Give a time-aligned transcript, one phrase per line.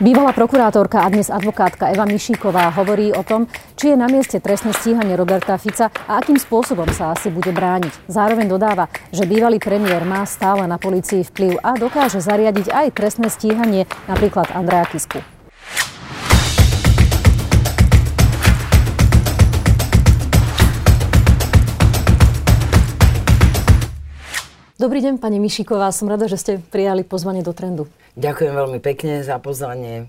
[0.00, 3.44] Bývalá prokurátorka a dnes advokátka Eva Mišíková hovorí o tom,
[3.76, 8.08] či je na mieste trestné stíhanie Roberta Fica a akým spôsobom sa asi bude brániť.
[8.08, 13.28] Zároveň dodáva, že bývalý premiér má stále na policii vplyv a dokáže zariadiť aj trestné
[13.28, 15.20] stíhanie napríklad Andreja Kisku.
[24.80, 25.92] Dobrý deň, pani Mišiková.
[25.92, 27.84] Som rada, že ste prijali pozvanie do trendu.
[28.16, 30.08] Ďakujem veľmi pekne za pozvanie.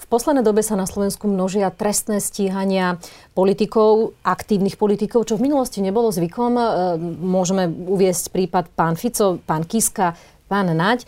[0.00, 2.96] V poslednej dobe sa na Slovensku množia trestné stíhania
[3.36, 6.52] politikov, aktívnych politikov, čo v minulosti nebolo zvykom.
[6.56, 6.64] E,
[7.12, 10.16] môžeme uviesť prípad pán Fico, pán Kiska,
[10.48, 11.04] pán Naď.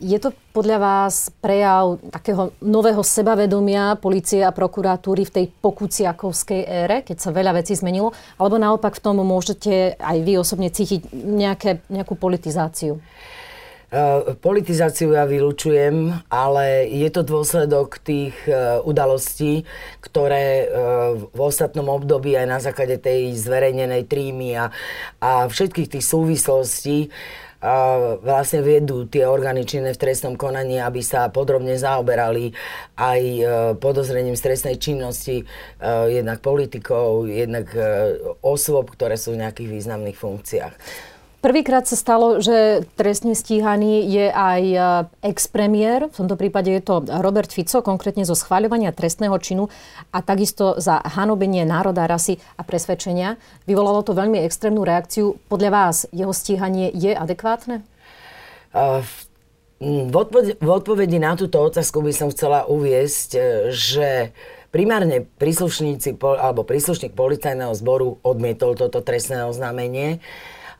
[0.00, 7.04] Je to podľa vás prejav takého nového sebavedomia policie a prokuratúry v tej pokuciakovskej ére,
[7.04, 8.16] keď sa veľa vecí zmenilo?
[8.40, 12.96] Alebo naopak v tom môžete aj vy osobne cítiť nejaké, nejakú politizáciu?
[13.86, 19.62] Uh, politizáciu ja vylúčujem, ale je to dôsledok tých uh, udalostí,
[20.02, 24.74] ktoré uh, v ostatnom období aj na základe tej zverejnenej trímy a,
[25.22, 27.14] a všetkých tých súvislostí
[28.20, 32.52] vlastne viedú tie orgány činné v trestnom konaní, aby sa podrobne zaoberali
[33.00, 33.42] aj e,
[33.80, 35.44] podozrením z trestnej činnosti e,
[36.12, 37.82] jednak politikov, jednak e,
[38.44, 40.74] osôb, ktoré sú v nejakých významných funkciách.
[41.46, 44.78] Prvýkrát sa stalo, že trestne stíhaný je aj e,
[45.30, 49.70] ex-premiér, v tomto prípade je to Robert Fico, konkrétne zo schváľovania trestného činu
[50.10, 53.38] a takisto za hanobenie národa, rasy a presvedčenia.
[53.62, 55.38] Vyvolalo to veľmi extrémnu reakciu.
[55.46, 57.86] Podľa vás jeho stíhanie je adekvátne?
[59.78, 64.08] v, odpovedi, v odpovedi na túto otázku by som chcela uviesť, e, že
[64.74, 70.18] primárne príslušníci alebo príslušník policajného zboru odmietol toto trestné oznámenie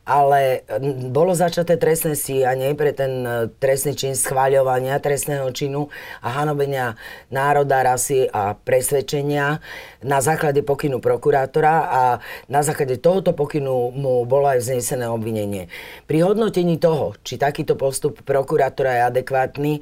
[0.07, 0.63] ale
[1.11, 5.91] bolo začaté trestné stíhanie pre ten e, trestný čin schváľovania trestného činu
[6.23, 6.95] a hanobenia
[7.27, 9.59] národa, rasy a presvedčenia
[10.07, 12.03] na základe pokynu prokurátora a
[12.47, 15.67] na základe tohoto pokynu mu bolo aj vznesené obvinenie.
[16.07, 19.81] Pri hodnotení toho, či takýto postup prokurátora je adekvátny, e,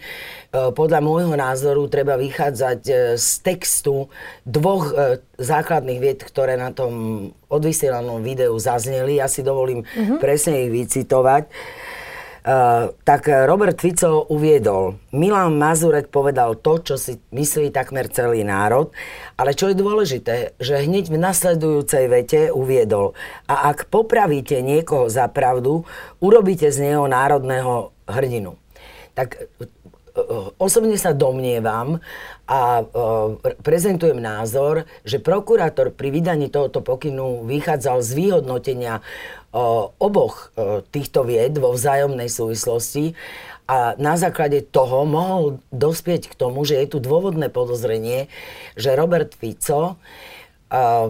[0.73, 4.09] podľa môjho názoru treba vychádzať e, z textu
[4.41, 4.89] dvoch
[5.37, 9.19] základných vied, ktoré na tom odvysielanom videu zazneli.
[9.19, 10.17] Ja si dovolím uh-huh.
[10.19, 11.51] presne ich vycitovať.
[12.45, 18.93] Uh, tak Robert Fico uviedol, Milan Mazurek povedal to, čo si myslí takmer celý národ,
[19.33, 23.17] ale čo je dôležité, že hneď v nasledujúcej vete uviedol,
[23.49, 25.89] a ak popravíte niekoho za pravdu,
[26.21, 28.61] urobíte z neho národného hrdinu.
[29.17, 29.41] Tak
[30.55, 31.99] osobne sa domnievam
[32.47, 32.81] a
[33.59, 39.03] prezentujem názor, že prokurátor pri vydaní tohoto pokynu vychádzal z vyhodnotenia
[39.99, 40.55] oboch
[40.91, 43.15] týchto vied vo vzájomnej súvislosti
[43.65, 48.31] a na základe toho mohol dospieť k tomu, že je tu dôvodné podozrenie,
[48.77, 49.97] že Robert Fico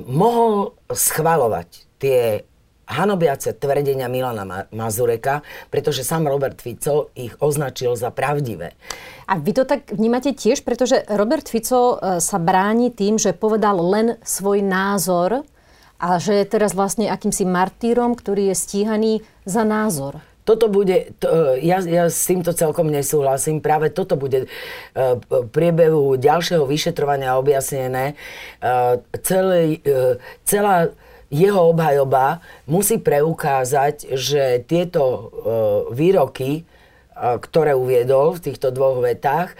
[0.08, 2.46] mohol schvalovať tie
[2.88, 5.41] hanobiace tvrdenia Milana Mazureka,
[5.73, 8.78] pretože sám Robert Fico ich označil za pravdivé.
[9.25, 13.81] A vy to tak vnímate tiež, pretože Robert Fico e, sa bráni tým, že povedal
[13.81, 15.41] len svoj názor
[15.97, 19.13] a že je teraz vlastne akýmsi martýrom, ktorý je stíhaný
[19.50, 20.22] za názor.
[20.45, 25.18] Toto bude, to, ja, ja s týmto celkom nesúhlasím, práve toto bude uh,
[25.50, 28.13] priebehu ďalšieho vyšetrovania objasnené.
[28.62, 30.94] Uh, celý, uh, celá
[31.35, 35.23] jeho obhajoba musí preukázať, že tieto uh,
[35.91, 39.51] výroky, uh, ktoré uviedol v týchto dvoch vetách,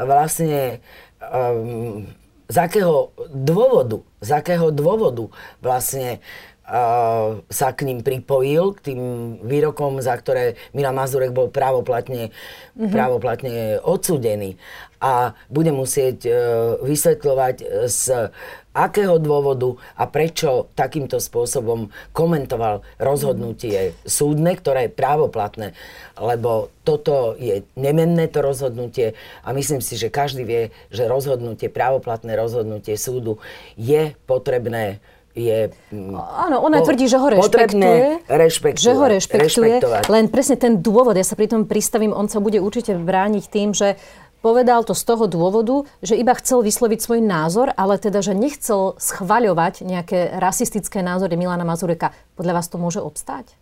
[0.00, 0.80] vlastne
[1.20, 2.08] um,
[2.48, 5.28] z akého dôvodu, z akého dôvodu
[5.60, 6.24] vlastne
[6.64, 9.00] uh, sa k ním pripojil, k tým
[9.44, 12.88] výrokom, za ktoré Milan Mazurek bol právoplatne, mm-hmm.
[12.88, 14.56] právoplatne odsudený.
[14.98, 16.34] A bude musieť uh,
[16.82, 18.30] vysvetľovať z
[18.78, 25.66] akého dôvodu a prečo takýmto spôsobom komentoval rozhodnutie súdne, ktoré je právoplatné.
[26.14, 30.62] Lebo toto je nemenné to rozhodnutie a myslím si, že každý vie,
[30.94, 33.42] že rozhodnutie, právoplatné rozhodnutie súdu
[33.74, 35.02] je potrebné
[35.38, 35.70] je...
[36.18, 38.26] Áno, ona po, tvrdí, že ho rešpektuje.
[38.74, 39.74] Že ho rešpektuje.
[40.10, 43.70] Len presne ten dôvod, ja sa pri tom pristavím, on sa bude určite brániť tým,
[43.70, 43.94] že
[44.38, 48.94] Povedal to z toho dôvodu, že iba chcel vysloviť svoj názor, ale teda, že nechcel
[48.94, 52.14] schvaľovať nejaké rasistické názory Milana Mazureka.
[52.38, 53.58] Podľa vás to môže obstáť?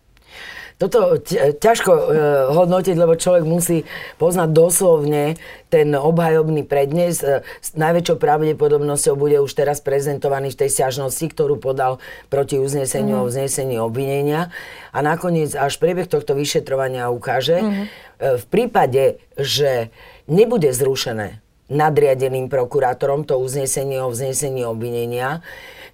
[0.76, 1.16] Toto
[1.56, 2.04] ťažko uh,
[2.52, 3.88] hodnotiť, lebo človek musí
[4.20, 5.40] poznať doslovne
[5.72, 7.24] ten obhajobný prednes.
[7.24, 11.96] Uh, s najväčšou pravdepodobnosťou bude už teraz prezentovaný v tej stiažnosti, ktorú podal
[12.28, 13.22] proti uzneseniu mm.
[13.24, 14.52] o vznesení obvinenia.
[14.92, 17.64] A nakoniec až priebeh tohto vyšetrovania ukáže.
[17.64, 17.88] Mm.
[18.20, 19.88] V prípade, že
[20.28, 25.42] nebude zrušené nadriadeným prokurátorom to uznesenie o vznesení obvinenia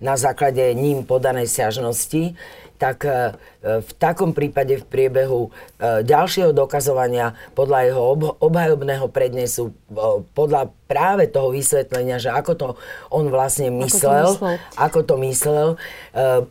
[0.03, 2.37] na základe ním podanej stiažnosti,
[2.83, 5.51] tak e, v takom prípade v priebehu e,
[6.03, 8.03] ďalšieho dokazovania podľa jeho
[8.43, 9.71] obhajobného prednesu,
[10.35, 12.69] podľa práve toho vysvetlenia, že ako to
[13.15, 15.77] on vlastne myslel, ako to myslel, ako to myslel e,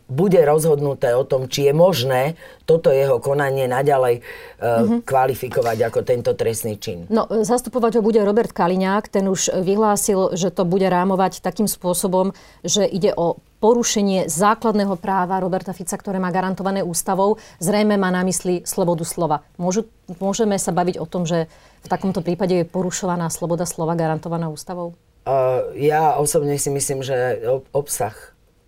[0.08, 5.02] bude rozhodnuté o tom, či je možné toto jeho konanie naďalej mm-hmm.
[5.02, 7.10] kvalifikovať ako tento trestný čin.
[7.10, 12.30] No, zastupovať ho bude Robert Kaliňák, ten už vyhlásil, že to bude rámovať takým spôsobom,
[12.62, 17.38] že ide o porušenie základného práva Roberta Fica, ktoré má garantované ústavou.
[17.62, 19.46] Zrejme má na mysli slobodu slova.
[19.54, 19.86] Môžu,
[20.18, 21.46] môžeme sa baviť o tom, že
[21.86, 24.98] v takomto prípade je porušovaná sloboda slova garantovaná ústavou?
[25.22, 27.38] Uh, ja osobne si myslím, že
[27.70, 28.18] obsah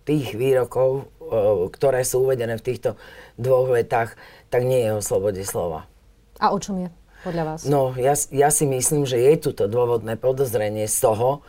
[0.07, 2.95] tých výrokov, uh, ktoré sú uvedené v týchto
[3.35, 4.15] dvoch vetách,
[4.47, 5.91] tak nie je o slobode slova.
[6.39, 6.87] A o čom je
[7.27, 7.59] podľa vás?
[7.67, 11.43] No, ja, ja si myslím, že je tu to dôvodné podozrenie z toho,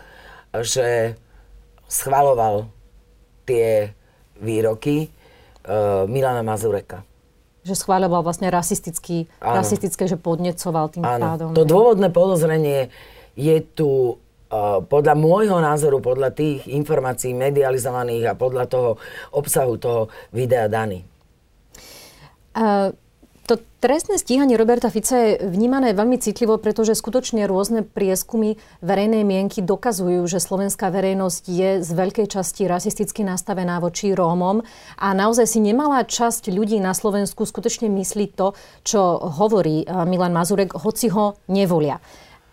[0.51, 1.15] že
[1.87, 2.75] schvaloval
[3.47, 3.95] tie
[4.37, 7.07] výroky uh, Milana Mazureka.
[7.67, 11.25] Že schváľoval vlastne rasistický, rasistické, že podnecoval tým Áno.
[11.25, 11.49] pádom.
[11.55, 12.91] To dôvodné podozrenie
[13.35, 14.19] je tu
[14.51, 18.91] uh, podľa môjho názoru, podľa tých informácií medializovaných a podľa toho
[19.35, 20.01] obsahu toho
[20.31, 21.03] videa daný.
[22.57, 22.95] Uh,
[23.47, 29.63] to trestné stíhanie Roberta Fica je vnímané veľmi citlivo, pretože skutočne rôzne prieskumy verejnej mienky
[29.63, 34.67] dokazujú, že slovenská verejnosť je z veľkej časti rasisticky nastavená voči Rómom
[34.99, 39.01] a naozaj si nemala časť ľudí na Slovensku skutočne myslí to, čo
[39.39, 42.03] hovorí eh, Milan Mazurek, hoci ho nevolia.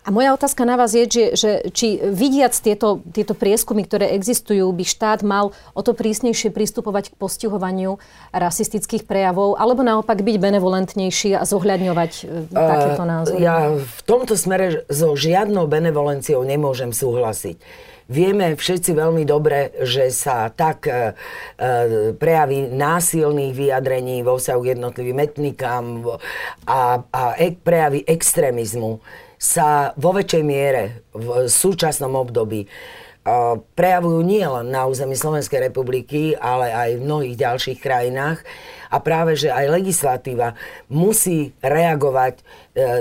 [0.03, 4.67] A moja otázka na vás je, že, že či vidiac tieto, tieto prieskumy, ktoré existujú,
[4.75, 8.03] by štát mal o to prísnejšie pristupovať k postihovaniu
[8.35, 13.39] rasistických prejavov, alebo naopak byť benevolentnejší a zohľadňovať uh, takéto názory?
[13.39, 17.55] Ja v tomto smere so žiadnou benevolenciou nemôžem súhlasiť.
[18.11, 21.15] Vieme všetci veľmi dobre, že sa tak e,
[21.55, 25.85] e, prejaví násilných vyjadrení vo vzťahu k jednotlivým etnikám
[26.67, 28.99] a, a e, prejavy extrémizmu
[29.43, 32.63] sa vo väčšej miere v súčasnom období
[33.75, 38.43] prejavujú nie len na území Slovenskej republiky, ale aj v mnohých ďalších krajinách.
[38.91, 40.59] A práve, že aj legislatíva
[40.91, 42.43] musí reagovať e,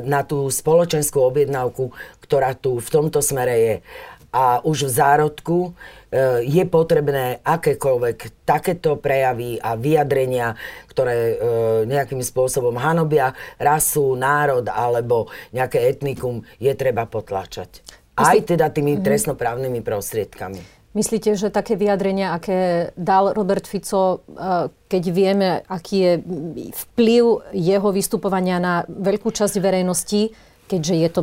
[0.07, 1.91] na tú spoločenskú objednávku,
[2.23, 3.77] ktorá tu v tomto smere je.
[4.33, 5.71] A už v zárodku e,
[6.45, 10.53] je potrebné akékoľvek takéto prejavy a vyjadrenia,
[10.93, 11.37] ktoré e,
[11.89, 17.81] nejakým spôsobom hanobia rasu, národ alebo nejaké etnikum, je treba potláčať.
[18.13, 19.07] Aj teda tými mm-hmm.
[19.09, 20.61] trestnoprávnymi prostriedkami.
[20.93, 26.13] Myslíte, že také vyjadrenia, aké dal Robert Fico, e, keď vieme, aký je
[26.93, 30.37] vplyv jeho vystupovania na veľkú časť verejnosti,
[30.69, 31.21] keďže je to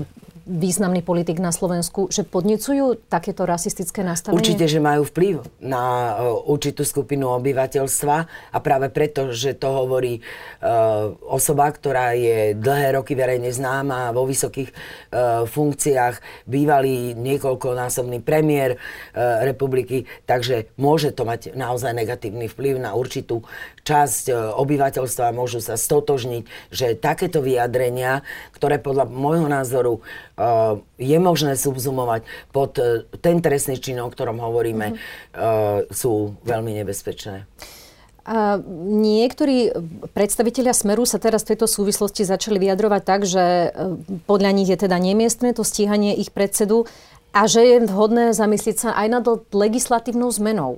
[0.49, 4.41] významný politik na Slovensku, že podnecujú takéto rasistické nastavenie?
[4.41, 8.15] Určite, že majú vplyv na uh, určitú skupinu obyvateľstva
[8.49, 14.25] a práve preto, že to hovorí uh, osoba, ktorá je dlhé roky verejne známa vo
[14.25, 18.81] vysokých uh, funkciách, bývalý niekoľkonásobný premiér
[19.43, 23.45] republiky, takže môže to mať naozaj negatívny vplyv na určitú
[23.85, 26.43] časť obyvateľstva, môžu sa stotožniť,
[26.73, 28.23] že takéto vyjadrenia,
[28.55, 30.01] ktoré podľa môjho názoru
[30.95, 32.23] je možné subzumovať
[32.55, 35.83] pod e, ten trestný čin, o ktorom hovoríme, uh-huh.
[35.91, 37.43] sú veľmi nebezpečné.
[38.29, 39.73] A niektorí
[40.13, 43.73] predstavitelia Smeru sa teraz v tejto súvislosti začali vyjadrovať tak, že
[44.29, 46.85] podľa nich je teda nemiestné to stíhanie ich predsedu
[47.33, 50.77] a že je vhodné zamyslieť sa aj nad legislatívnou zmenou.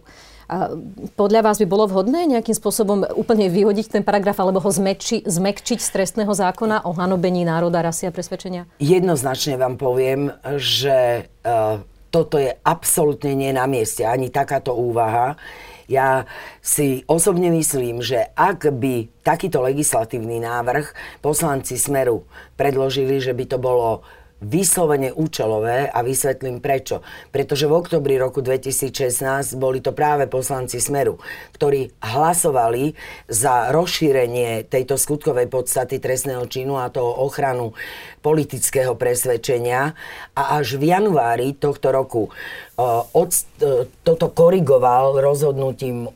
[1.16, 5.80] Podľa vás by bolo vhodné nejakým spôsobom úplne vyhodiť ten paragraf alebo ho zmekči, zmekčiť
[5.80, 8.68] z trestného zákona o hanobení národa, rasy a presvedčenia?
[8.84, 11.80] Jednoznačne vám poviem, že uh,
[12.12, 15.40] toto je absolútne nie na mieste, ani takáto úvaha.
[15.88, 16.28] Ja
[16.60, 20.92] si osobne myslím, že ak by takýto legislatívny návrh
[21.24, 22.28] poslanci Smeru
[22.60, 24.04] predložili, že by to bolo
[24.42, 27.06] vyslovene účelové a vysvetlím prečo.
[27.30, 31.22] Pretože v oktobri roku 2016 boli to práve poslanci Smeru,
[31.54, 32.98] ktorí hlasovali
[33.30, 37.78] za rozšírenie tejto skutkovej podstaty trestného činu a toho ochranu
[38.26, 39.94] politického presvedčenia
[40.34, 43.30] a až v januári tohto roku uh, od,
[43.62, 46.10] uh, toto korigoval rozhodnutím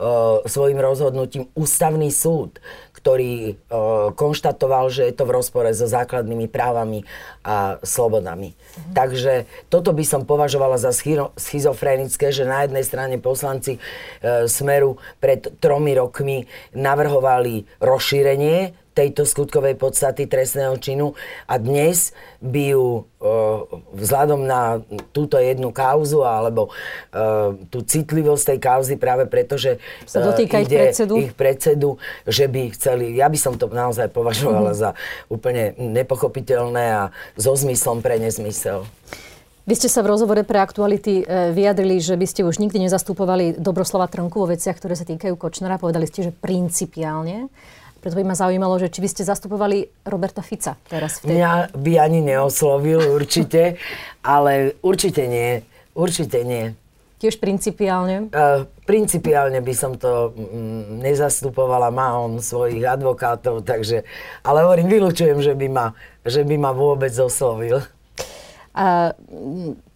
[0.00, 2.60] uh, svojim rozhodnutím ústavný súd,
[2.96, 7.04] ktorý uh, konštatoval, že je to v rozpore so základnými právami
[7.40, 8.52] a slobodami.
[8.52, 8.92] Mhm.
[8.92, 9.32] Takže
[9.72, 10.92] toto by som považovala za
[11.36, 16.44] schizofrenické, že na jednej strane poslanci uh, Smeru pred tromi rokmi
[16.76, 21.14] navrhovali rozšírenie tejto skutkovej podstaty trestného činu
[21.46, 22.10] a dnes
[22.42, 23.06] by ju
[23.92, 24.80] vzhľadom na
[25.12, 26.72] túto jednu kauzu alebo
[27.68, 29.76] tú citlivosť tej kauzy práve preto, že
[30.08, 31.14] sa dotýka ich predsedu.
[31.20, 34.82] ich predsedu, že by chceli, ja by som to naozaj považovala mm-hmm.
[34.88, 34.90] za
[35.28, 37.04] úplne nepochopiteľné a
[37.36, 38.86] so zmyslom pre nezmysel.
[39.68, 43.60] Vy ste sa v rozhovore pre aktuality e, vyjadrili, že by ste už nikdy nezastupovali
[43.60, 45.78] Dobroslava Trnku vo veciach, ktoré sa týkajú Kočnera.
[45.78, 47.46] Povedali ste, že principiálne.
[48.00, 51.20] Preto by ma zaujímalo, že či by ste zastupovali Roberta Fica teraz.
[51.20, 51.38] V tej...
[51.38, 53.76] Mňa by ani neoslovil určite,
[54.24, 55.60] ale určite nie.
[55.92, 56.72] Určite nie.
[57.20, 58.32] Tiež principiálne?
[58.32, 61.94] Uh, principiálne by som to mm, nezastupovala.
[61.94, 64.02] Má on svojich advokátov, takže...
[64.42, 65.94] Ale hovorím, vylúčujem, že by ma,
[66.26, 67.78] že by ma vôbec oslovil.
[68.74, 69.14] A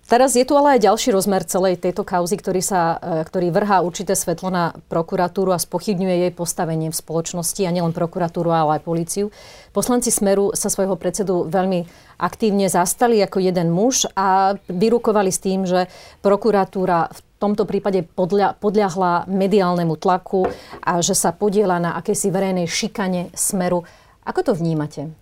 [0.05, 3.81] Teraz je tu ale aj ďalší rozmer celej tejto kauzy, ktorý, sa, e, ktorý vrhá
[3.81, 8.85] určité svetlo na prokuratúru a spochybňuje jej postavenie v spoločnosti a nielen prokuratúru, ale aj
[8.85, 9.33] políciu.
[9.73, 11.89] Poslanci Smeru sa svojho predsedu veľmi
[12.21, 15.89] aktívne zastali ako jeden muž a vyrukovali s tým, že
[16.21, 20.49] prokuratúra v tomto prípade podľa, podľahla mediálnemu tlaku
[20.81, 23.85] a že sa podiela na akejsi verejnej šikane Smeru.
[24.25, 25.13] Ako to vnímate?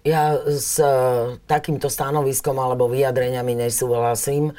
[0.00, 0.88] Ja s e,
[1.44, 4.56] takýmto stanoviskom alebo vyjadreniami nesúhlasím.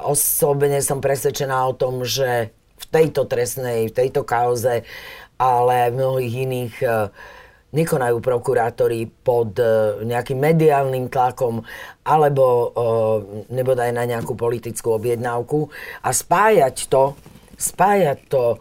[0.00, 4.88] Osobne som presvedčená o tom, že v tejto trestnej, v tejto kauze,
[5.36, 6.88] ale aj v mnohých iných e,
[7.70, 11.62] nekonajú prokurátori pod e, nejakým mediálnym tlakom
[12.02, 12.74] alebo
[13.52, 15.70] nebodaj na nejakú politickú objednávku
[16.02, 17.14] a spájať to
[17.60, 18.56] spájať to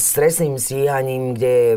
[0.00, 1.76] s trestným stíhaním, kde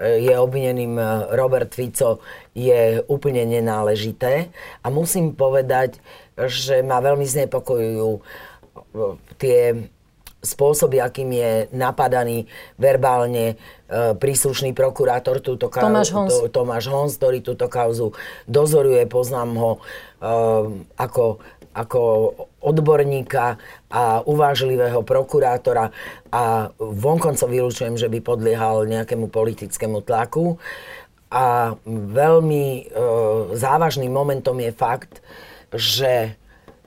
[0.00, 0.96] je obvineným
[1.36, 2.24] Robert Fico,
[2.56, 4.48] je úplne nenáležité.
[4.80, 6.00] A musím povedať,
[6.34, 8.20] že ma veľmi znepokojujú e,
[9.38, 9.58] tie
[10.44, 12.44] spôsoby, akým je napadaný
[12.76, 13.56] verbálne
[13.88, 16.34] e, príslušný prokurátor túto kauzu, Tomáš Hons.
[16.36, 18.12] To, Tomáš Hons, ktorý túto kauzu
[18.44, 19.02] dozoruje.
[19.08, 19.80] Poznám ho e,
[21.00, 21.40] ako,
[21.72, 22.00] ako
[22.60, 23.56] odborníka
[23.90, 25.90] a uvážlivého prokurátora
[26.30, 30.60] a vonkoncom vylúčujem, že by podliehal nejakému politickému tlaku.
[31.34, 32.82] A veľmi e,
[33.58, 35.18] závažným momentom je fakt,
[35.74, 36.38] že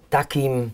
[0.08, 0.72] takým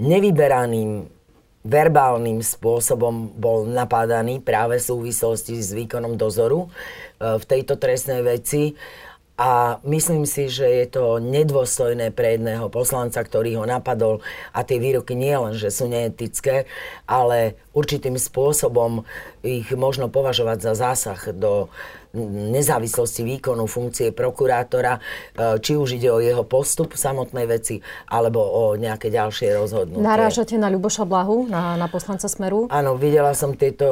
[0.00, 1.17] nevyberaným
[1.66, 6.68] verbálnym spôsobom bol napádaný práve v súvislosti s výkonom dozoru e,
[7.38, 8.78] v tejto trestnej veci
[9.38, 14.18] a myslím si, že je to nedôstojné pre jedného poslanca, ktorý ho napadol
[14.50, 16.66] a tie výroky nie len, že sú neetické,
[17.06, 19.06] ale určitým spôsobom
[19.46, 21.70] ich možno považovať za zásah do
[22.34, 25.00] nezávislosti výkonu funkcie prokurátora, e,
[25.60, 30.02] či už ide o jeho postup v samotnej veci, alebo o nejaké ďalšie rozhodnutie.
[30.02, 32.66] Narážate na Ľuboša Blahu, na, na poslanca Smeru?
[32.72, 33.86] Áno, videla som tieto,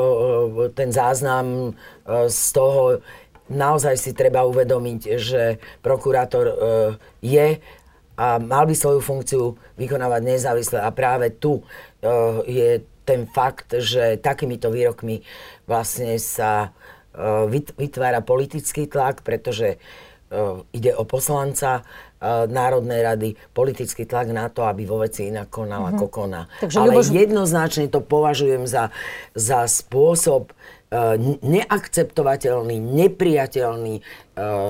[0.64, 3.04] e, ten záznam e, z toho,
[3.50, 5.42] naozaj si treba uvedomiť, že
[5.82, 6.54] prokurátor e,
[7.22, 7.48] je
[8.16, 9.42] a mal by svoju funkciu
[9.76, 10.78] vykonávať nezávisle.
[10.80, 11.62] A práve tu e,
[12.48, 12.70] je
[13.06, 15.22] ten fakt, že takýmito výrokmi
[15.68, 16.72] vlastne sa
[17.14, 19.78] e, vytvára politický tlak, pretože
[20.74, 21.86] ide o poslanca
[22.50, 26.02] Národnej rady, politický tlak na to, aby vo veci inak konal, mm-hmm.
[26.02, 26.50] ako koná.
[26.66, 27.14] Takže Ale Ľuboš...
[27.14, 28.90] jednoznačne to považujem za,
[29.38, 30.75] za spôsob E,
[31.42, 34.02] neakceptovateľný, nepriateľný e,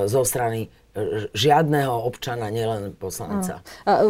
[0.09, 3.61] zo strany e, žiadneho občana, nielen poslanca.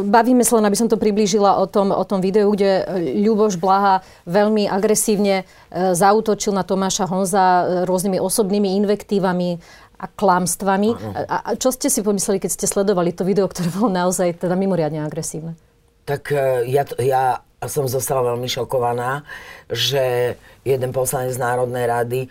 [0.06, 2.86] Bavíme sa len, aby som to priblížila o tom, o tom videu, kde
[3.26, 5.42] Ľuboš Blaha veľmi agresívne
[5.74, 9.58] zautočil na Tomáša Honza rôznymi osobnými invektívami
[9.96, 10.90] a klamstvami.
[11.26, 14.54] A, a čo ste si pomysleli, keď ste sledovali to video, ktoré bolo naozaj teda
[14.54, 15.58] mimoriadne agresívne?
[16.06, 16.30] Tak
[16.70, 19.24] ja, ja som zostala veľmi šokovaná,
[19.72, 22.28] že jeden poslanec Národnej rady e,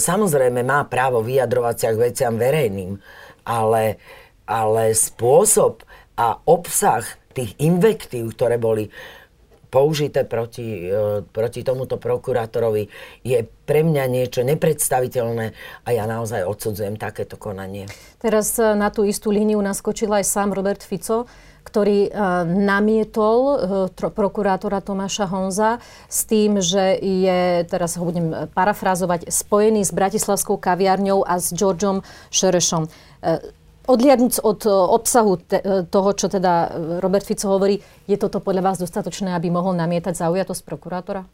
[0.00, 2.96] samozrejme má právo vyjadrovať sa k veciam verejným,
[3.44, 4.00] ale,
[4.48, 5.84] ale spôsob
[6.16, 7.04] a obsah
[7.36, 8.88] tých invektív, ktoré boli
[9.74, 12.86] použité proti, e, proti tomuto prokurátorovi,
[13.26, 15.46] je pre mňa niečo nepredstaviteľné
[15.82, 17.90] a ja naozaj odsudzujem takéto konanie.
[18.22, 21.26] Teraz e, na tú istú líniu naskočil aj sám Robert Fico
[21.64, 23.40] ktorý uh, namietol
[23.96, 30.60] tro, prokurátora Tomáša Honza s tým, že je, teraz ho budem parafrázovať, spojený s Bratislavskou
[30.60, 32.86] kaviarňou a s Georgeom Šerešom.
[32.86, 33.40] Uh,
[33.84, 35.60] Odliadnúc od obsahu te,
[35.92, 36.72] toho, čo teda
[37.04, 41.28] Robert Fico hovorí, je toto podľa vás dostatočné, aby mohol namietať zaujatosť prokurátora?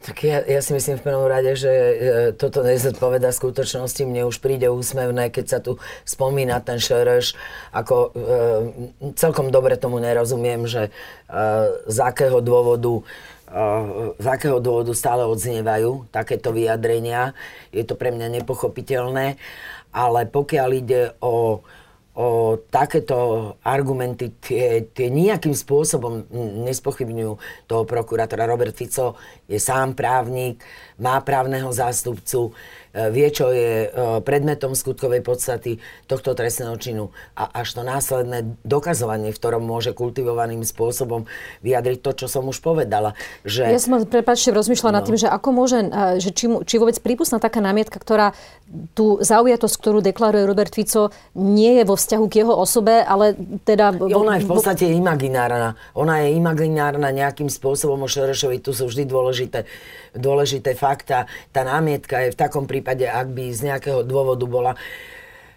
[0.00, 1.94] Tak ja, ja si myslím v prvom rade, že e,
[2.32, 4.00] toto nezodpoveda skutočnosti.
[4.08, 5.76] Mne už príde úsmevné, keď sa tu
[6.08, 7.36] spomína ten šereš.
[7.76, 10.90] Ako, e, celkom dobre tomu nerozumiem, že e,
[11.84, 13.04] z akého dôvodu
[13.52, 17.36] e, z akého dôvodu stále odznievajú takéto vyjadrenia.
[17.68, 19.36] Je to pre mňa nepochopiteľné,
[19.92, 21.60] ale pokiaľ ide o
[22.18, 26.26] o takéto argumenty tie, tie nejakým spôsobom
[26.66, 27.32] nespochybňujú
[27.70, 28.50] toho prokurátora.
[28.50, 29.14] Robert Fico
[29.46, 30.58] je sám právnik,
[30.98, 32.50] má právneho zástupcu,
[32.90, 33.88] vie, čo je e,
[34.26, 35.78] predmetom skutkovej podstaty
[36.10, 41.30] tohto trestného činu a až to následné dokazovanie, v ktorom môže kultivovaným spôsobom
[41.62, 43.14] vyjadriť to, čo som už povedala.
[43.46, 43.70] Že...
[43.70, 44.96] Ja som, prepáčte, rozmýšľala no.
[44.98, 48.34] nad tým, že ako môže, e, že či, či vôbec prípustná taká námietka, ktorá
[48.98, 53.94] tú zaujatosť, ktorú deklaruje Robert Fico, nie je vo vzťahu k jeho osobe, ale teda...
[53.94, 55.78] Ona je v podstate imaginárna.
[55.94, 58.62] Ona je imaginárna nejakým spôsobom o Šerešovi.
[58.62, 59.66] Tu sú vždy dôležité,
[60.14, 61.26] dôležité fakta.
[61.50, 64.72] Tá námietka je v takom prípade prípade, ak by z nejakého dôvodu bola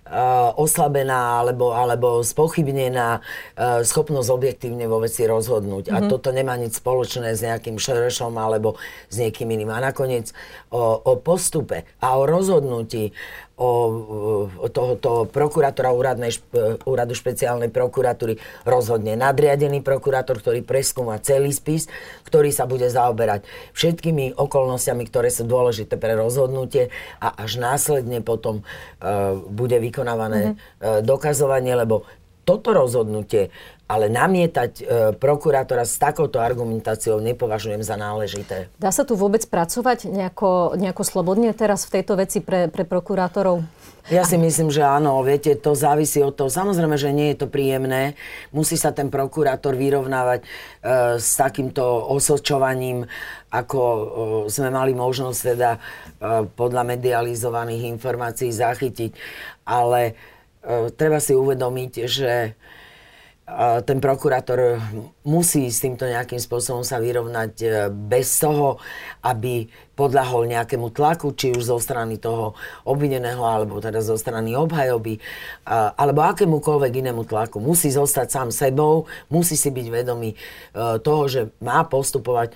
[0.03, 5.89] Uh, oslabená alebo, alebo spochybnená uh, schopnosť objektívne vo veci rozhodnúť.
[5.89, 5.96] Mm-hmm.
[5.96, 6.10] A mhm.
[6.12, 8.75] toto nemá nič spoločné s nejakým šerešom alebo
[9.08, 9.72] s niekým iným.
[9.72, 10.36] A nakoniec
[10.75, 13.15] o, o postupe a o rozhodnutí
[13.57, 16.33] o, tohoto prokurátora úradnej,
[16.89, 21.86] úradu špeciálnej prokuratúry rozhodne nadriadený prokurátor, ktorý preskúma celý spis,
[22.25, 23.45] ktorý sa bude zaoberať
[23.77, 26.89] všetkými okolnostiami, ktoré sú dôležité pre rozhodnutie
[27.22, 30.57] a až následne potom uh, bude vykonávané mm-hmm.
[30.57, 32.10] uh, dokazovanie, lebo
[32.43, 33.55] toto rozhodnutie
[33.94, 34.84] ale namietať e,
[35.14, 38.74] prokurátora s takouto argumentáciou nepovažujem za náležité.
[38.82, 43.62] Dá sa tu vôbec pracovať nejako, nejako slobodne teraz v tejto veci pre, pre prokurátorov?
[44.12, 45.24] Ja si myslím, že áno.
[45.24, 46.52] Viete, to závisí od toho.
[46.52, 48.20] Samozrejme, že nie je to príjemné.
[48.52, 50.46] Musí sa ten prokurátor vyrovnávať e,
[51.24, 53.08] s takýmto osočovaním,
[53.48, 54.04] ako e,
[54.52, 55.80] sme mali možnosť teda e,
[56.52, 59.16] podľa medializovaných informácií zachytiť.
[59.64, 60.14] Ale e,
[60.92, 62.60] treba si uvedomiť, že
[63.86, 64.80] ten prokurátor
[65.24, 68.80] musí s týmto nejakým spôsobom sa vyrovnať e, bez toho,
[69.24, 72.58] aby podľahol nejakému tlaku, či už zo strany toho
[72.89, 75.22] obvineného, alebo teda zo strany obhajoby,
[75.70, 77.62] alebo akémukoľvek inému tlaku.
[77.62, 80.38] Musí zostať sám sebou, musí si byť vedomý e,
[80.98, 82.56] toho, že má postupovať e,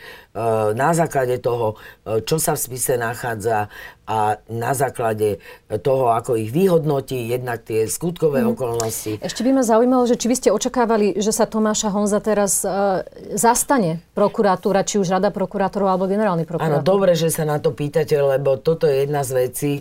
[0.74, 3.70] na základe toho, e, čo sa v spise nachádza
[4.08, 5.44] a na základe
[5.84, 8.50] toho, ako ich vyhodnotí, jednak tie skutkové mm.
[8.56, 9.14] okolnosti.
[9.20, 13.04] Ešte by ma zaujímalo, že či by ste očakávali, že sa Tomáša Honza teraz uh,
[13.36, 16.80] zastane prokuratúra, či už rada prokurátorov alebo generálny prokurátor.
[16.80, 19.72] Áno, dobre, že sa na to pýtate, lebo toto je jedna z vecí.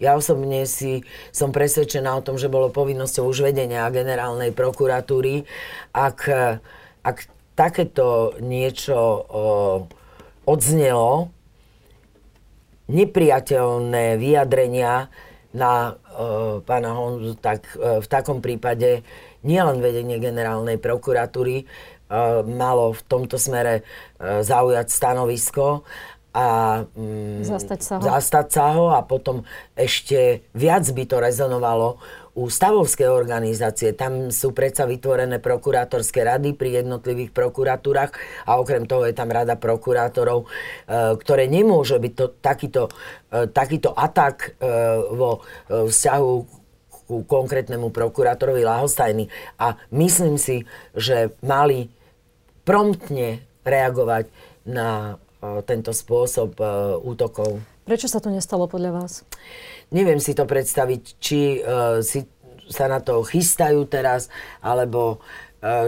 [0.00, 5.46] Ja osobne si som presvedčená o tom, že bolo povinnosťou už vedenia generálnej prokuratúry.
[5.94, 6.26] Ak,
[7.04, 7.16] ak
[7.54, 9.44] takéto niečo o,
[10.42, 11.30] odznelo,
[12.90, 15.06] nepriateľné vyjadrenia
[15.54, 19.06] na o, pána Honzu, tak o, v takom prípade
[19.44, 21.68] nielen vedenie generálnej prokuratúry
[22.44, 23.82] malo v tomto smere
[24.20, 25.82] zaujať stanovisko,
[26.34, 26.46] a
[26.82, 28.02] mm, zastať, sa ho.
[28.02, 29.46] zastať sa ho a potom
[29.78, 32.02] ešte viac by to rezonovalo
[32.34, 33.94] u stavovskej organizácie.
[33.94, 38.10] Tam sú predsa vytvorené prokurátorské rady pri jednotlivých prokuratúrach
[38.50, 40.46] a okrem toho je tam rada prokurátorov, e,
[41.22, 42.82] ktoré nemôže byť to, takýto,
[43.30, 44.66] e, takýto atak e,
[45.14, 46.32] vo vzťahu
[47.06, 49.30] ku konkrétnemu prokurátorovi Lahostajny.
[49.62, 50.66] A myslím si,
[50.98, 51.93] že mali
[52.64, 54.28] promptne reagovať
[54.64, 55.20] na
[55.68, 56.64] tento spôsob e,
[57.04, 57.60] útokov.
[57.84, 59.28] Prečo sa to nestalo podľa vás?
[59.92, 62.24] Neviem si to predstaviť, či uh, si
[62.72, 64.32] sa na to chystajú teraz,
[64.64, 65.20] alebo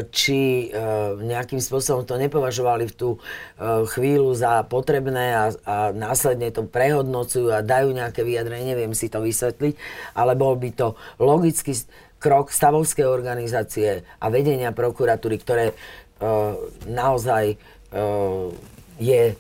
[0.09, 0.73] či
[1.21, 3.09] nejakým spôsobom to nepovažovali v tú
[3.93, 9.21] chvíľu za potrebné a, a následne to prehodnocujú a dajú nejaké vyjadrenie, neviem si to
[9.21, 9.77] vysvetliť,
[10.17, 11.77] ale bol by to logický
[12.17, 15.77] krok stavovskej organizácie a vedenia prokuratúry, ktoré
[16.87, 18.48] naozaj uh,
[18.96, 19.37] je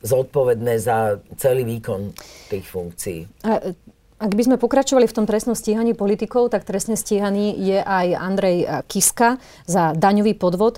[0.00, 2.16] zodpovedné za celý výkon
[2.48, 3.20] tých funkcií.
[3.44, 3.72] A,
[4.20, 8.68] ak by sme pokračovali v tom trestnom stíhaní politikov, tak trestne stíhaný je aj Andrej
[8.84, 10.76] Kiska za daňový podvod.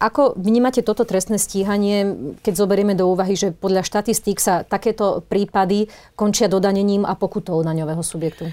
[0.00, 5.92] Ako vnímate toto trestné stíhanie, keď zoberieme do úvahy, že podľa štatistík sa takéto prípady
[6.16, 8.48] končia dodanením a pokutou daňového subjektu?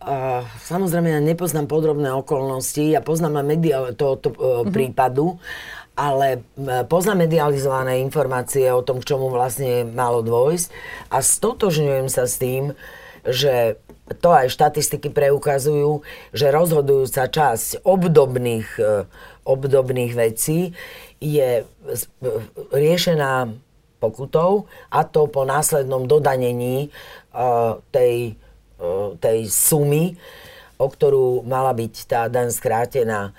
[0.00, 4.72] Uh, samozrejme, ja nepoznám podrobné okolnosti, ja poznám len media tohoto uh, uh-huh.
[4.72, 5.36] prípadu
[6.00, 6.40] ale
[6.88, 10.72] poznám medializované informácie o tom, k čomu vlastne malo dôjsť
[11.12, 12.72] a stotožňujem sa s tým,
[13.28, 13.76] že
[14.18, 16.00] to aj štatistiky preukazujú,
[16.32, 19.04] že rozhodujúca časť obdobných, e,
[19.44, 20.72] obdobných vecí
[21.20, 21.62] je
[22.72, 23.54] riešená
[24.00, 26.88] pokutou a to po následnom dodanení
[27.92, 28.39] tej,
[29.20, 30.16] tej sumy,
[30.80, 33.36] o ktorú mala byť tá daň skrátená.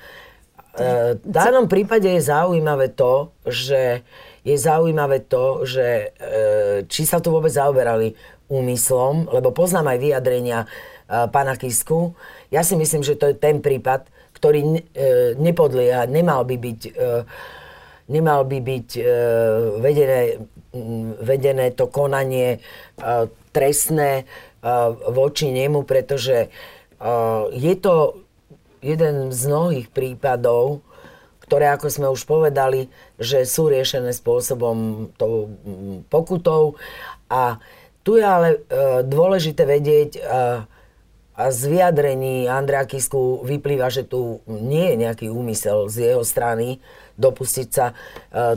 [0.72, 4.06] V danom prípade je zaujímavé to, že
[4.42, 6.16] je zaujímavé to, že
[6.88, 8.16] či sa tu vôbec zaoberali
[8.48, 10.60] úmyslom, lebo poznám aj vyjadrenia
[11.10, 12.16] pána Kisku.
[12.54, 14.86] Ja si myslím, že to je ten prípad, ktorý
[15.36, 16.82] nepodlieha, nemal by byť
[18.12, 19.04] nemal by byť e,
[19.80, 20.22] vedené,
[21.24, 22.60] vedené to konanie e,
[23.56, 24.24] trestné e,
[25.10, 26.54] voči nemu, pretože
[27.54, 28.22] je to
[28.82, 30.86] jeden z mnohých prípadov,
[31.46, 32.88] ktoré, ako sme už povedali,
[33.20, 35.52] že sú riešené spôsobom tou
[36.08, 36.80] pokutou.
[37.28, 37.60] A
[38.02, 38.60] tu je ale e,
[39.04, 40.24] dôležité vedieť,
[41.32, 46.84] a z vyjadrení Andrea Kisku vyplýva, že tu nie je nejaký úmysel z jeho strany
[47.18, 47.96] dopustiť sa e,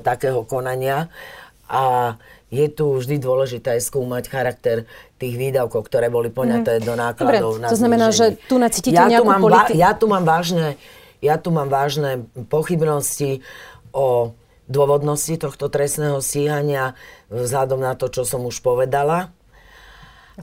[0.05, 1.09] takého konania.
[1.71, 2.15] A
[2.53, 4.77] je tu vždy dôležité skúmať charakter
[5.25, 6.85] tých výdavkov, ktoré boli poňaté mm.
[6.85, 7.51] do nákladov.
[7.57, 10.77] Dobre, na to znamená, že tu nacítite ja nejakú politi- ja, tu mám vážne,
[11.25, 13.41] ja tu mám vážne pochybnosti
[13.97, 14.37] o
[14.69, 16.93] dôvodnosti tohto trestného stíhania
[17.33, 19.33] vzhľadom na to, čo som už povedala.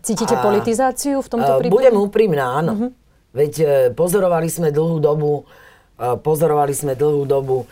[0.02, 1.74] Cítite a, politizáciu v tomto prípade?
[1.74, 2.72] Budem úprimná, áno.
[2.74, 2.92] Uh-huh.
[3.36, 5.44] Veď e, pozorovali sme dlhú dobu,
[6.00, 7.68] pozorovali sme dlhú dobu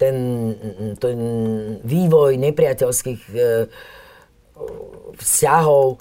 [0.00, 0.16] ten,
[0.98, 1.18] ten
[1.84, 3.38] vývoj nepriateľských e,
[5.14, 6.00] vzťahov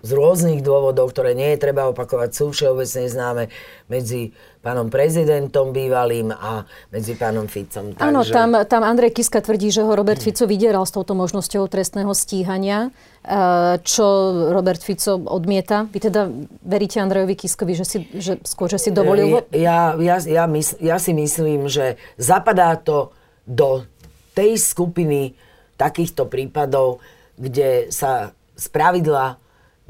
[0.00, 3.44] z rôznych dôvodov, ktoré nie je treba opakovať, sú všeobecne známe
[3.88, 7.96] medzi pánom prezidentom bývalým a medzi pánom Ficom.
[7.96, 8.04] Takže...
[8.04, 12.12] Áno, tam, tam Andrej Kiska tvrdí, že ho Robert Fico vydieral s touto možnosťou trestného
[12.12, 12.92] stíhania,
[13.24, 14.04] e, čo
[14.52, 15.88] Robert Fico odmieta.
[15.88, 16.28] Vy teda
[16.60, 19.38] veríte Andrejovi Kiskovi, že, si, že skôr, že si dovolil ho?
[19.56, 23.16] Ja, ja, ja, mysl, ja si myslím, že zapadá to
[23.48, 23.88] do
[24.36, 25.32] tej skupiny
[25.80, 27.00] takýchto prípadov,
[27.40, 29.40] kde sa z pravidla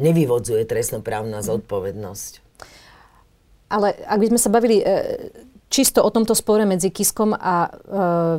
[0.00, 1.46] nevyvodzuje trestnoprávna mhm.
[1.46, 2.32] zodpovednosť.
[3.70, 4.84] Ale ak by sme sa bavili e,
[5.70, 7.70] čisto o tomto spore medzi Kiskom a e,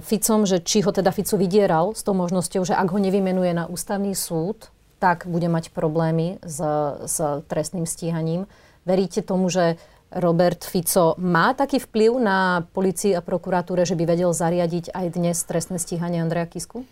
[0.04, 3.64] Ficom, že či ho teda Fico vydieral s tou možnosťou, že ak ho nevymenuje na
[3.72, 4.68] ústavný súd,
[5.00, 6.60] tak bude mať problémy s,
[7.08, 8.46] s trestným stíhaním.
[8.84, 9.80] Veríte tomu, že
[10.12, 15.40] Robert Fico má taký vplyv na policii a prokuratúre, že by vedel zariadiť aj dnes
[15.48, 16.84] trestné stíhanie Andreja Kisku?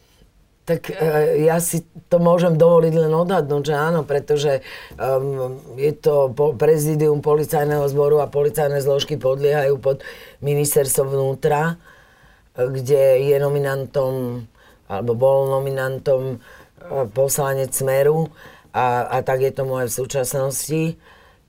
[0.69, 1.81] Tak e, ja si
[2.13, 4.61] to môžem dovoliť len odhadnúť, že áno, pretože
[5.01, 10.05] um, je to po, prezidium policajného zboru a policajné zložky podliehajú pod
[10.45, 11.81] ministerstvo vnútra,
[12.53, 14.45] kde je nominantom,
[14.85, 18.29] alebo bol nominantom uh, poslanec Smeru
[18.69, 20.83] a, a tak je tomu aj v súčasnosti.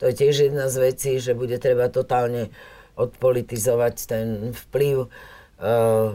[0.00, 2.48] To je tiež jedna z vecí, že bude treba totálne
[2.96, 5.08] odpolitizovať ten vplyv uh,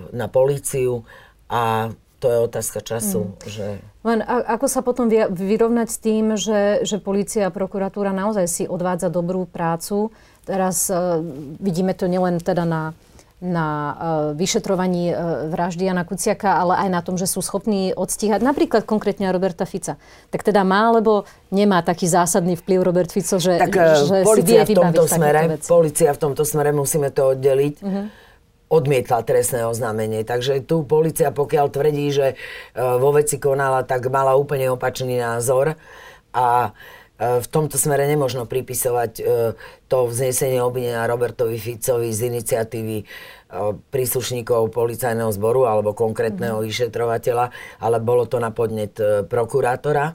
[0.10, 1.06] na políciu
[1.46, 1.94] a
[2.26, 3.22] to je otázka času.
[3.30, 3.34] Mm.
[3.46, 3.66] Že...
[4.02, 8.64] Len a, ako sa potom vyrovnať s tým, že, že policia a prokuratúra naozaj si
[8.66, 10.10] odvádza dobrú prácu.
[10.42, 11.22] Teraz uh,
[11.62, 12.98] vidíme to nielen teda na
[13.36, 13.96] na uh,
[14.32, 19.28] vyšetrovaní uh, vraždy Jana Kuciaka, ale aj na tom, že sú schopní odstíhať napríklad konkrétne
[19.28, 20.00] Roberta Fica.
[20.32, 24.64] Tak teda má, alebo nemá taký zásadný vplyv Robert Fico, že, tak, že si vie
[24.64, 27.76] v tomto smere, Policia v tomto smere, musíme to oddeliť.
[27.84, 28.25] Uh-huh
[28.70, 30.26] odmietla trestné oznámenie.
[30.26, 32.36] Takže tu policia, pokiaľ tvrdí, že e,
[32.78, 35.78] vo veci konala, tak mala úplne opačný názor.
[36.34, 36.74] A
[37.18, 39.24] e, v tomto smere nemožno pripisovať e,
[39.86, 42.98] to vznesenie obvinenia Robertovi Ficovi z iniciatívy
[43.94, 46.66] príslušníkov policajného zboru alebo konkrétneho mm.
[46.66, 47.46] vyšetrovateľa,
[47.80, 49.00] ale bolo to na podnet
[49.32, 50.12] prokurátora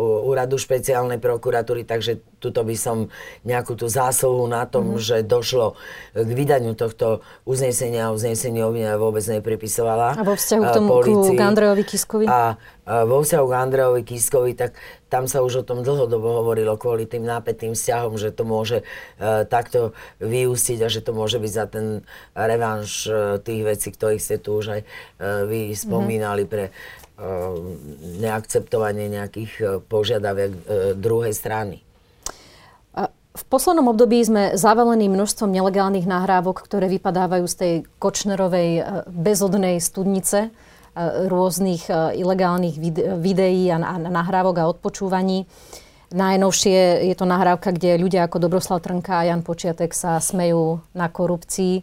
[0.00, 3.12] úradu špeciálnej prokuratúry, takže tuto by som
[3.44, 5.04] nejakú tú zásluhu na tom, mm-hmm.
[5.04, 5.76] že došlo
[6.16, 10.16] k vydaniu tohto uznesenia a uznesenie obvinenia vôbec nepripisovala.
[10.16, 11.36] A vo vzťahu k tomu policii.
[11.36, 12.24] k Andrejovi Kiskovi?
[12.24, 14.80] A, a vo vzťahu k Andrejovi Kiskovi, tak
[15.12, 19.44] tam sa už o tom dlhodobo hovorilo kvôli tým nápetým vzťahom, že to môže uh,
[19.44, 19.92] takto
[20.24, 22.00] vyústiť a že to môže byť za ten
[22.32, 26.52] revanš uh, tých vecí, ktorých ste tu už aj uh, vy spomínali mm-hmm.
[26.56, 26.72] pre
[28.22, 30.60] neakceptovanie nejakých e, požiadaviek e,
[30.98, 31.82] druhej strany.
[33.32, 40.52] V poslednom období sme zavalení množstvom nelegálnych nahrávok, ktoré vypadávajú z tej kočnerovej bezodnej studnice
[41.32, 42.76] rôznych ilegálnych
[43.16, 45.48] videí a nahrávok a odpočúvaní.
[46.12, 51.08] Najnovšie je to nahrávka, kde ľudia ako Dobroslav Trnka a Jan Počiatek sa smejú na
[51.08, 51.80] korupcii.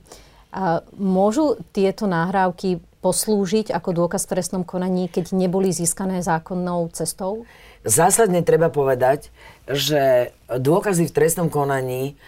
[0.97, 7.47] Môžu tieto nahrávky poslúžiť ako dôkaz v trestnom konaní, keď neboli získané zákonnou cestou?
[7.87, 9.31] Zásadne treba povedať,
[9.69, 12.19] že dôkazy v trestnom konaní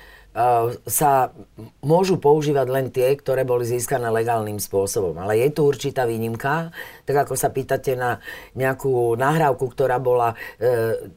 [0.88, 1.36] sa
[1.84, 5.12] môžu používať len tie, ktoré boli získané legálnym spôsobom.
[5.20, 6.72] Ale je tu určitá výnimka,
[7.04, 8.24] tak ako sa pýtate na
[8.56, 11.12] nejakú nahrávku, ktorá bola e,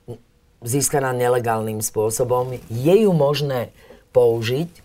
[0.67, 3.71] získaná nelegálnym spôsobom, je ju možné
[4.11, 4.84] použiť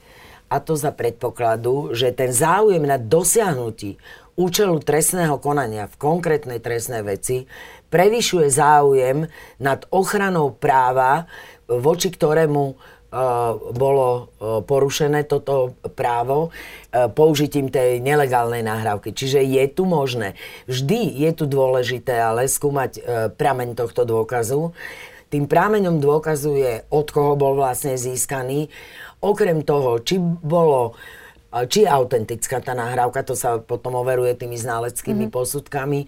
[0.50, 4.02] a to za predpokladu, že ten záujem na dosiahnutí
[4.34, 7.46] účelu trestného konania v konkrétnej trestnej veci
[7.94, 9.30] prevyšuje záujem
[9.62, 11.30] nad ochranou práva,
[11.70, 12.78] voči ktorému
[13.74, 14.30] bolo
[14.70, 16.54] porušené toto právo
[17.18, 19.18] použitím tej nelegálnej nahrávky.
[19.18, 20.38] Čiže je tu možné.
[20.70, 23.02] Vždy je tu dôležité ale skúmať
[23.34, 24.78] prameň tohto dôkazu.
[25.34, 28.70] Tým prámeňom dôkazu je, od koho bol vlastne získaný.
[29.20, 30.96] Okrem toho, či bolo
[31.50, 35.34] či je autentická tá nahrávka, to sa potom overuje tými znaleckými mm-hmm.
[35.34, 36.00] posudkami,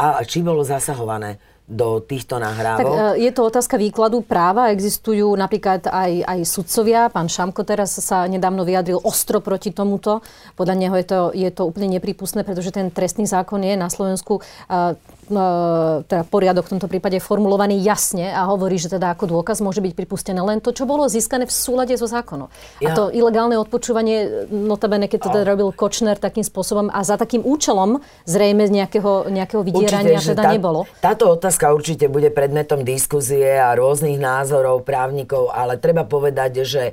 [0.00, 1.36] a či bolo zasahované
[1.68, 2.80] do týchto nahrávok.
[2.80, 4.72] Tak e, je to otázka výkladu práva.
[4.72, 7.12] Existujú napríklad aj, aj sudcovia.
[7.12, 10.24] Pán Šamko teraz sa nedávno vyjadril ostro proti tomuto.
[10.56, 14.40] Podľa neho je to, je to úplne nepripustné, pretože ten trestný zákon je na Slovensku
[14.40, 14.96] uh,
[15.28, 19.92] teda poriadok v tomto prípade formulovaný jasne a hovorí, že teda ako dôkaz môže byť
[19.94, 22.48] pripustené len to, čo bolo získané v súlade so zákonom.
[22.80, 22.92] Ja.
[22.92, 28.00] A to ilegálne odpočúvanie, notabene, keď teda robil Kočner takým spôsobom a za takým účelom
[28.24, 30.80] zrejme nejakého, nejakého vydierania určite, teda tá, nebolo.
[30.98, 36.82] Táto otázka určite bude predmetom diskuzie a rôznych názorov právnikov, ale treba povedať, že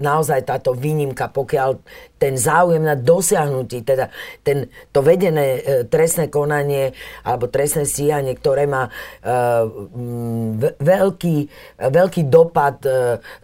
[0.00, 1.76] naozaj táto výnimka, pokiaľ
[2.16, 4.08] ten záujem na dosiahnutí, teda
[4.40, 8.90] ten, to vedené e, trestné konanie alebo trestné stíhanie, ktoré má e,
[10.80, 11.36] veľký,
[11.76, 12.80] veľký dopad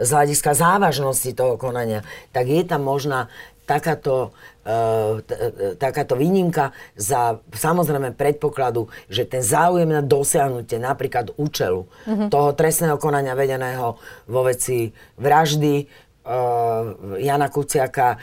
[0.00, 2.00] z hľadiska závažnosti toho konania,
[2.32, 3.28] tak je tam možná
[3.68, 4.34] takáto,
[5.78, 12.28] takáto výnimka za samozrejme predpokladu, že ten záujem na dosiahnutie napríklad účelu mm-hmm.
[12.30, 13.98] toho trestného konania vedeného
[14.30, 18.22] vo veci vraždy uh, Jana Kuciaka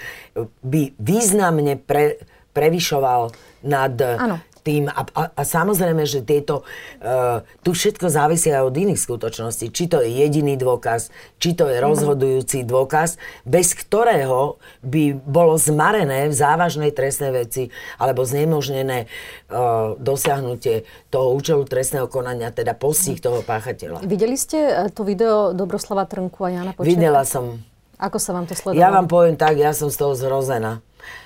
[0.63, 2.23] by významne pre,
[2.56, 3.36] prevyšoval
[3.67, 4.39] nad ano
[4.70, 4.86] tým.
[4.86, 6.62] A, a, a samozrejme, že tieto,
[7.02, 9.74] uh, tu všetko závisí aj od iných skutočností.
[9.74, 11.10] Či to je jediný dôkaz,
[11.42, 11.86] či to je mhm.
[11.90, 13.18] rozhodujúci dôkaz,
[13.50, 19.10] bez ktorého by bolo zmarené v závažnej trestnej veci alebo znemožnené
[19.50, 23.26] uh, dosiahnutie toho účelu trestného konania, teda postih mhm.
[23.26, 24.06] toho páchateľa.
[24.06, 26.86] Videli ste to video Dobroslava Trnku a Jana Počerka?
[26.86, 27.69] Videla som.
[28.00, 28.80] Ako sa vám to sledovalo?
[28.80, 30.80] Ja vám poviem tak, ja som z toho zrozená.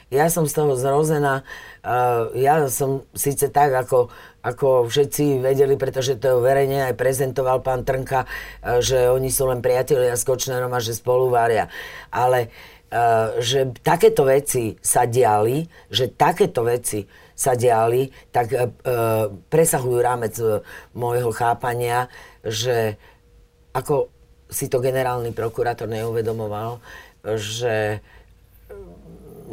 [0.09, 1.45] Ja som z toho zrozená.
[1.85, 4.09] Uh, ja som síce tak, ako,
[4.41, 9.61] ako všetci vedeli, pretože to verejne aj prezentoval pán Trnka, uh, že oni sú len
[9.61, 11.69] priatelia s Kočnerom a že spolu varia.
[12.13, 12.49] Ale
[12.93, 18.53] uh, že takéto veci sa diali, že takéto veci sa diali, tak
[19.49, 20.37] presahujú rámec
[20.93, 22.05] môjho chápania,
[22.45, 22.93] že
[23.73, 24.12] ako
[24.53, 26.79] si to generálny prokurátor neuvedomoval,
[27.35, 27.99] že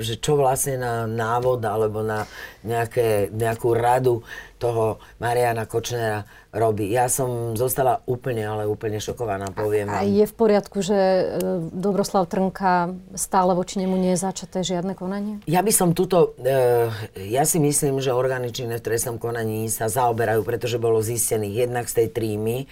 [0.01, 2.25] že čo vlastne na návod alebo na
[2.65, 4.25] nejaké, nejakú radu
[4.57, 6.91] toho Mariana Kočnera robí.
[6.91, 11.25] Ja som zostala úplne, ale úplne šokovaná, poviem A, a je v poriadku, že e,
[11.71, 15.39] Dobroslav Trnka stále voči nemu nie je začaté žiadne konanie?
[15.47, 16.91] Ja by som tuto, e,
[17.31, 21.87] ja si myslím, že orgány činné v trestnom konaní sa zaoberajú, pretože bolo zistených jednak
[21.87, 22.67] z tej trímy, e,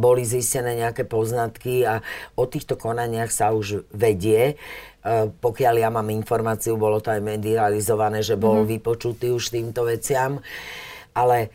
[0.00, 2.00] boli zistené nejaké poznatky a
[2.40, 4.56] o týchto konaniach sa už vedie.
[5.44, 8.72] Pokiaľ ja mám informáciu, bolo to aj medializované, že bol mm-hmm.
[8.72, 10.40] vypočutý už týmto veciam.
[11.12, 11.52] Ale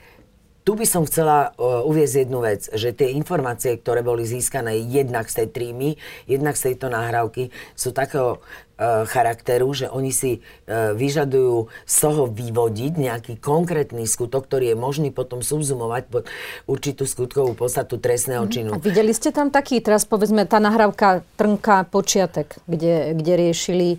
[0.69, 5.25] tu by som chcela uh, uviezť jednu vec, že tie informácie, ktoré boli získané jednak
[5.25, 5.97] z tej trímy,
[6.29, 12.29] jednak z tejto nahrávky, sú takého uh, charakteru, že oni si uh, vyžadujú z toho
[12.29, 16.29] vyvodiť nejaký konkrétny skutok, ktorý je možný potom subzumovať pod
[16.69, 18.51] určitú skutkovú podstatu trestného mhm.
[18.53, 18.69] činu.
[18.69, 23.89] A videli ste tam taký, teraz povedzme, tá nahrávka Trnka Počiatek, kde, kde riešili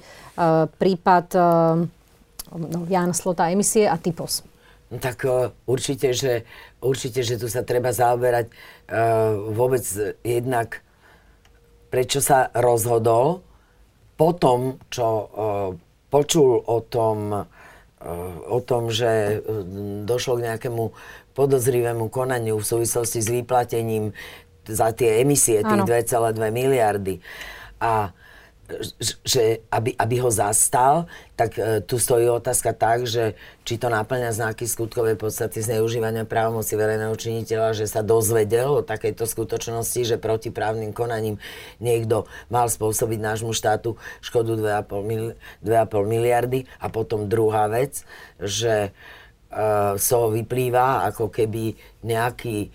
[0.79, 1.27] prípad
[2.55, 4.47] no, Jan Slota emisie a Typos.
[4.91, 6.43] No tak uh, určite, že,
[6.83, 9.87] určite, že tu sa treba zaoberať uh, vôbec
[10.27, 10.83] jednak,
[11.95, 13.47] prečo sa rozhodol
[14.19, 15.27] po tom, čo uh,
[16.11, 17.47] počul o tom,
[18.51, 19.45] o tom, že
[20.09, 20.85] došlo k nejakému
[21.37, 24.11] podozrivému konaniu v súvislosti s vyplatením
[24.67, 27.23] za tie emisie, tých 2,2 miliardy.
[27.79, 28.11] A
[29.25, 34.31] že aby, aby ho zastal, tak e, tu stojí otázka tak, že či to náplňa
[34.35, 40.95] znaky skutkovej podstaty zneužívania právomoci verejného činiteľa, že sa dozvedel o takejto skutočnosti, že protiprávnym
[40.95, 41.41] konaním
[41.83, 45.33] niekto mal spôsobiť nášmu štátu škodu 2,5, mili,
[45.65, 46.69] 2,5 miliardy.
[46.79, 48.05] A potom druhá vec,
[48.39, 48.91] že e,
[49.99, 52.71] toho vyplýva ako keby nejaký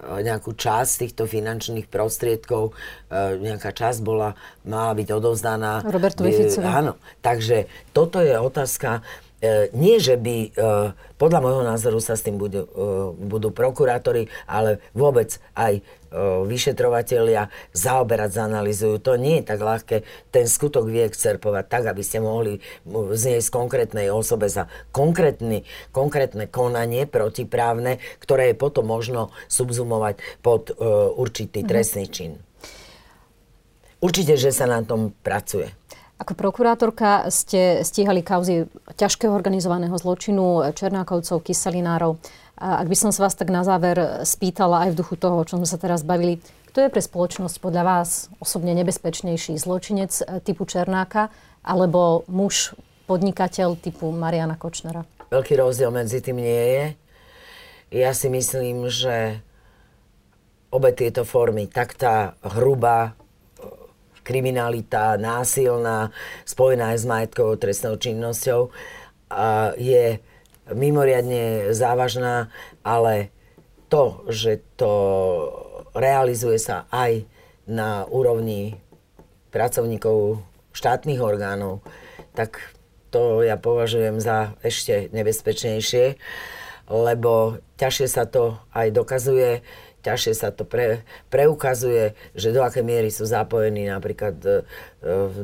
[0.00, 2.72] nejakú časť týchto finančných prostriedkov,
[3.12, 4.32] nejaká časť bola,
[4.64, 5.84] mala byť odovzdaná.
[5.84, 6.64] Robertovi Ficovi.
[6.64, 9.04] Áno, takže toto je otázka,
[9.40, 10.48] E, nie, že by, e,
[11.16, 12.72] podľa môjho názoru sa s tým budú, e,
[13.24, 15.80] budú prokurátori, ale vôbec aj
[16.46, 18.98] vyšetrovatelia zaoberať, zanalizujú.
[19.02, 19.96] To nie je tak ľahké
[20.34, 22.58] ten skutok vyexcerpovať tak, aby ste mohli
[22.90, 25.62] znieť konkrétnej osobe za konkrétny,
[25.94, 30.74] konkrétne konanie protiprávne, ktoré je potom možno subzumovať pod
[31.16, 31.68] určitý mhm.
[31.68, 32.32] trestný čin.
[34.00, 35.68] Určite, že sa na tom pracuje.
[36.20, 38.68] Ako prokurátorka ste stíhali kauzy
[39.00, 42.20] ťažkého organizovaného zločinu, Černákovcov, Kyselinárov.
[42.60, 45.48] A ak by som sa vás tak na záver spýtala aj v duchu toho, o
[45.48, 46.36] čom sme sa teraz bavili,
[46.68, 51.32] kto je pre spoločnosť podľa vás osobne nebezpečnejší zločinec e, typu Černáka
[51.64, 52.76] alebo muž
[53.08, 55.08] podnikateľ typu Mariana Kočnera?
[55.32, 56.84] Veľký rozdiel medzi tým nie je.
[57.96, 59.40] Ja si myslím, že
[60.68, 63.18] obe tieto formy, tak tá hrubá
[64.30, 66.14] kriminalita násilná,
[66.46, 68.70] spojená aj s majetkovou trestnou činnosťou,
[69.74, 70.22] je
[70.70, 72.46] mimoriadne závažná,
[72.86, 73.34] ale
[73.90, 74.92] to, že to
[75.98, 77.26] realizuje sa aj
[77.66, 78.78] na úrovni
[79.50, 81.82] pracovníkov štátnych orgánov,
[82.38, 82.62] tak
[83.10, 86.14] to ja považujem za ešte nebezpečnejšie,
[86.86, 89.66] lebo ťažšie sa to aj dokazuje
[90.00, 94.60] ťažšie sa to pre, preukazuje, že do akej miery sú zapojení napríklad e,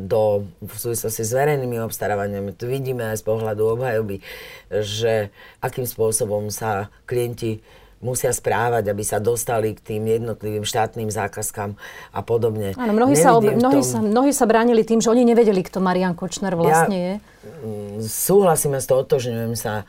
[0.00, 2.56] do, v súvislosti s verejnými obstarávaniami.
[2.56, 4.20] Tu vidíme aj z pohľadu obhajoby,
[4.72, 7.60] že akým spôsobom sa klienti
[8.04, 11.80] musia správať, aby sa dostali k tým jednotlivým štátnym zákazkám
[12.12, 12.76] a podobne.
[12.76, 13.88] Áno, mnohí, sa, ob, mnohí, tom...
[13.88, 17.14] sa, mnohí sa bránili tým, že oni nevedeli, kto Marian Kočner vlastne ja, je.
[18.04, 19.88] Súhlasíme, stotožňujem sa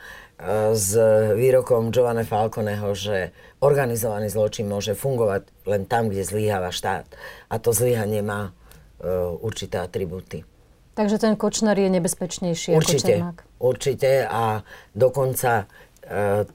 [0.73, 0.93] s
[1.33, 7.09] výrokom Giovanna Falconeho, že organizovaný zločin môže fungovať len tam, kde zlyháva štát.
[7.49, 10.45] A to zlyhanie má uh, určité atributy.
[10.93, 13.37] Takže ten Kočner je nebezpečnejší určite, ako Černák.
[13.57, 14.61] Určite a
[14.93, 16.45] dokonca uh,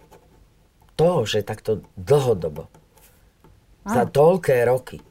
[0.95, 2.71] to, že takto dlhodobo,
[3.83, 3.91] a.
[3.91, 5.03] za toľké roky,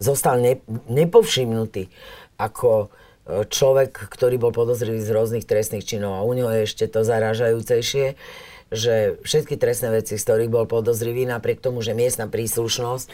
[0.00, 1.92] zostal ne, nepovšimnutý
[2.40, 2.88] ako
[3.28, 8.20] človek, ktorý bol podozrivý z rôznych trestných činov a u neho je ešte to zaražajúcejšie,
[8.68, 13.06] že všetky trestné veci, z ktorých bol podozrivý, napriek tomu, že miestna príslušnosť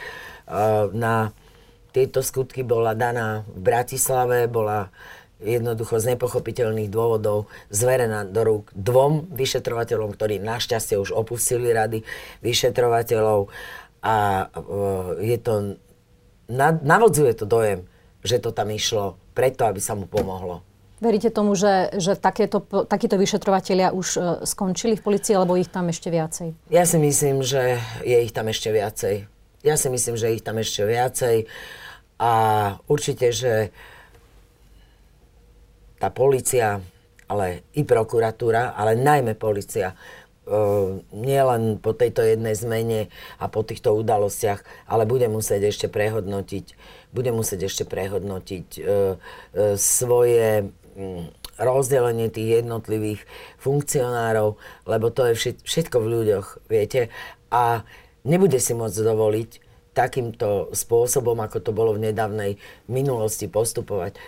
[0.94, 1.31] na
[1.90, 4.90] tieto skutky bola daná v Bratislave, bola
[5.40, 12.05] jednoducho z nepochopiteľných dôvodov zverená do rúk dvom vyšetrovateľom, ktorí našťastie už opustili rady
[12.44, 13.49] vyšetrovateľov.
[14.05, 14.49] A
[15.20, 15.81] je to,
[16.85, 17.88] navodzuje to dojem,
[18.20, 20.61] že to tam išlo preto, aby sa mu pomohlo.
[21.00, 25.88] Veríte tomu, že, že takéto, takíto vyšetrovateľia už uh, skončili v policii, alebo ich tam
[25.88, 26.52] ešte viacej?
[26.68, 29.24] Ja si myslím, že je ich tam ešte viacej.
[29.64, 31.48] Ja si myslím, že ich tam ešte viacej.
[32.20, 32.33] A
[32.85, 33.72] určite, že
[35.96, 36.85] tá policia,
[37.33, 43.09] ale i prokuratúra, ale najmä policia, uh, nielen po tejto jednej zmene
[43.40, 46.76] a po týchto udalostiach, ale bude musieť ešte prehodnotiť
[47.11, 48.87] bude musieť ešte prehodnotiť e, e,
[49.75, 53.20] svoje mm, rozdelenie tých jednotlivých
[53.61, 54.57] funkcionárov,
[54.88, 57.12] lebo to je všetko v ľuďoch, viete.
[57.53, 57.85] A
[58.25, 59.51] nebude si môcť dovoliť
[59.90, 64.18] takýmto spôsobom, ako to bolo v nedávnej minulosti, postupovať e,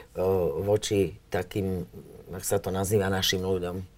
[0.67, 1.87] voči takým,
[2.35, 3.93] ak sa to nazýva, našim ľuďom.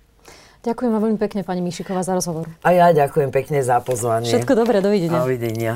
[0.64, 2.49] Ďakujem vám veľmi pekne, pani Mišiková, za rozhovor.
[2.64, 4.33] A ja ďakujem pekne za pozvanie.
[4.33, 5.20] Všetko dobré, dovidenia.
[5.20, 5.75] Dovidenia.